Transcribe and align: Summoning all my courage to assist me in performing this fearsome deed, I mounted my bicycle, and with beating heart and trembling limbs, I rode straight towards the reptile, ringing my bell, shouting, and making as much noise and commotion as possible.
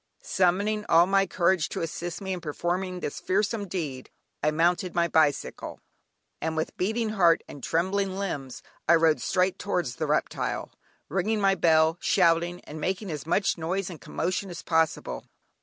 Summoning 0.23 0.83
all 0.89 1.05
my 1.05 1.27
courage 1.27 1.69
to 1.69 1.81
assist 1.83 2.21
me 2.21 2.33
in 2.33 2.41
performing 2.41 3.01
this 3.01 3.19
fearsome 3.19 3.67
deed, 3.67 4.09
I 4.41 4.49
mounted 4.49 4.95
my 4.95 5.07
bicycle, 5.07 5.79
and 6.41 6.57
with 6.57 6.75
beating 6.75 7.09
heart 7.09 7.43
and 7.47 7.63
trembling 7.63 8.17
limbs, 8.17 8.63
I 8.89 8.95
rode 8.95 9.21
straight 9.21 9.59
towards 9.59 9.97
the 9.97 10.07
reptile, 10.07 10.71
ringing 11.07 11.39
my 11.39 11.53
bell, 11.53 11.99
shouting, 12.01 12.61
and 12.61 12.81
making 12.81 13.11
as 13.11 13.27
much 13.27 13.59
noise 13.59 13.91
and 13.91 14.01
commotion 14.01 14.49
as 14.49 14.63
possible. 14.63 15.25